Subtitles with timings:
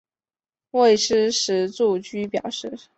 [0.71, 2.75] 未施实住居表示。